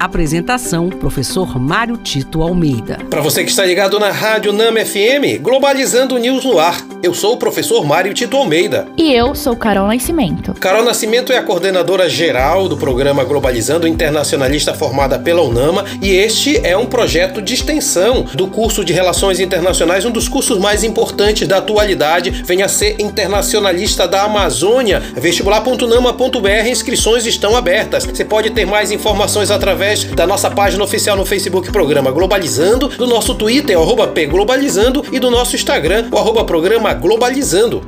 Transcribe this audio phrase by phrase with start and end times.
[0.00, 2.98] Apresentação: Professor Mário Tito Almeida.
[3.10, 6.80] Para você que está ligado na Rádio Nama FM, Globalizando News no ar.
[7.02, 8.86] Eu sou o professor Mário Tito Almeida.
[8.96, 10.54] E eu sou Carol Nascimento.
[10.54, 16.58] Carol Nascimento é a coordenadora geral do programa Globalizando Internacionalista formada pela UNAMA e este
[16.66, 21.46] é um projeto de extensão do curso de Relações Internacionais, um dos cursos mais importantes
[21.46, 22.30] da atualidade.
[22.44, 25.00] Venha ser internacionalista da Amazônia.
[25.16, 28.04] Vestibular.nama.br, inscrições estão abertas.
[28.04, 33.06] Você pode ter mais informações através da nossa página oficial no Facebook Programa Globalizando, do
[33.06, 37.82] nosso Twitter, arroba Globalizando, e do nosso Instagram, o arroba Programa Globalizando.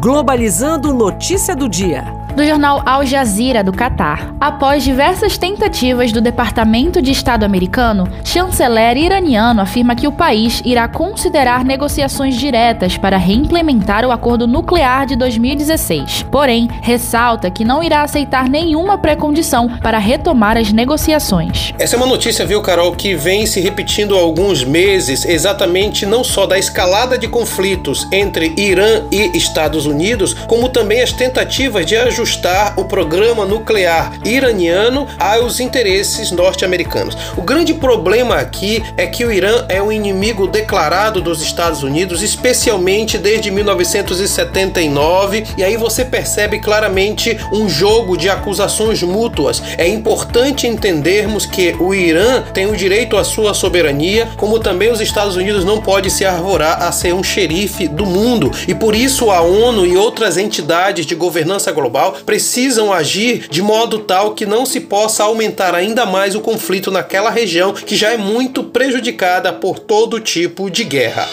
[0.00, 4.34] Globalizando notícia do dia do jornal Al Jazeera do Catar.
[4.40, 10.86] Após diversas tentativas do Departamento de Estado americano, chanceler iraniano afirma que o país irá
[10.88, 16.26] considerar negociações diretas para reimplementar o acordo nuclear de 2016.
[16.30, 21.74] Porém, ressalta que não irá aceitar nenhuma pré-condição para retomar as negociações.
[21.78, 26.22] Essa é uma notícia, viu, Carol, que vem se repetindo há alguns meses, exatamente não
[26.22, 31.96] só da escalada de conflitos entre Irã e Estados Unidos, como também as tentativas de
[31.96, 37.16] ajustar ajustar o programa nuclear iraniano aos interesses norte-americanos.
[37.34, 42.22] O grande problema aqui é que o Irã é um inimigo declarado dos Estados Unidos,
[42.22, 49.62] especialmente desde 1979, e aí você percebe claramente um jogo de acusações mútuas.
[49.78, 55.00] É importante entendermos que o Irã tem o direito à sua soberania, como também os
[55.00, 59.30] Estados Unidos não pode se arvorar a ser um xerife do mundo, e por isso
[59.30, 64.66] a ONU e outras entidades de governança global precisam agir de modo tal que não
[64.66, 69.78] se possa aumentar ainda mais o conflito naquela região que já é muito prejudicada por
[69.78, 71.28] todo tipo de guerra.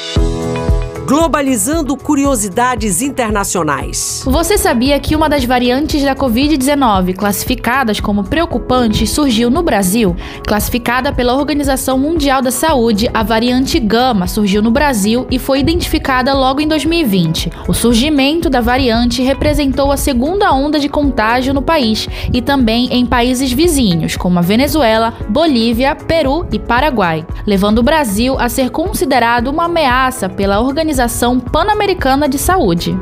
[1.07, 4.23] Globalizando curiosidades internacionais.
[4.25, 10.17] Você sabia que uma das variantes da Covid-19 classificadas como preocupante surgiu no Brasil?
[10.45, 16.33] Classificada pela Organização Mundial da Saúde, a variante Gama surgiu no Brasil e foi identificada
[16.33, 17.53] logo em 2020.
[17.69, 23.05] O surgimento da variante representou a segunda onda de contágio no país e também em
[23.05, 29.47] países vizinhos, como a Venezuela, Bolívia, Peru e Paraguai, levando o Brasil a ser considerado
[29.47, 32.97] uma ameaça pela Organização Organização Pan-Americana de Saúde.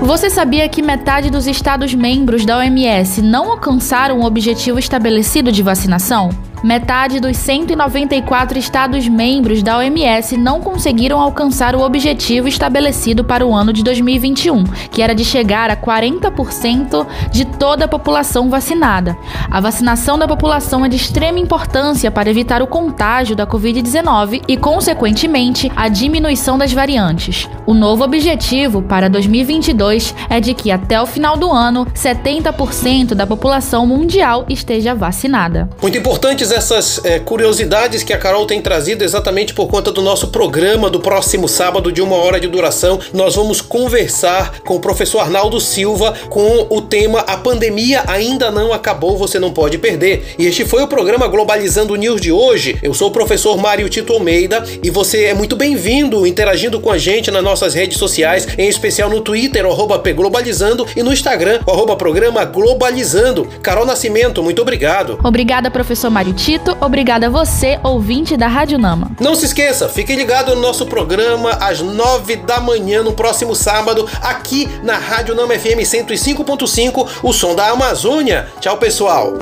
[0.00, 6.30] Você sabia que metade dos Estados-membros da OMS não alcançaram o objetivo estabelecido de vacinação?
[6.64, 13.70] Metade dos 194 Estados-membros da OMS não conseguiram alcançar o objetivo estabelecido para o ano
[13.70, 19.14] de 2021, que era de chegar a 40% de toda a população vacinada.
[19.50, 24.56] A vacinação da população é de extrema importância para evitar o contágio da Covid-19 e,
[24.56, 27.46] consequentemente, a diminuição das variantes.
[27.66, 33.26] O novo objetivo para 2022 é de que, até o final do ano, 70% da
[33.26, 35.68] população mundial esteja vacinada.
[35.82, 40.28] Muito importantes essas é, curiosidades que a Carol tem trazido exatamente por conta do nosso
[40.28, 43.00] programa do próximo sábado de uma hora de duração.
[43.12, 48.72] Nós vamos conversar com o professor Arnaldo Silva com o tema A Pandemia Ainda Não
[48.72, 50.34] Acabou, Você Não Pode Perder.
[50.38, 52.78] E este foi o programa Globalizando News de hoje.
[52.82, 56.98] Eu sou o professor Mário Tito Almeida e você é muito bem-vindo interagindo com a
[56.98, 61.96] gente nas nossas redes sociais, em especial no Twitter, arroba Globalizando, e no Instagram, arroba
[61.96, 63.48] Programa Globalizando.
[63.60, 65.18] Carol Nascimento, muito obrigado.
[65.24, 66.43] Obrigada, professor Mário Tito.
[66.44, 69.12] Tito, obrigada a você, ouvinte da Rádio Nama.
[69.18, 74.06] Não se esqueça, fique ligado no nosso programa às nove da manhã no próximo sábado,
[74.20, 78.46] aqui na Rádio Nama FM 105.5, o som da Amazônia.
[78.60, 79.32] Tchau, pessoal.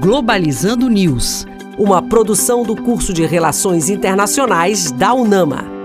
[0.00, 1.46] Globalizando News,
[1.78, 5.77] uma produção do curso de Relações Internacionais da UNAMA.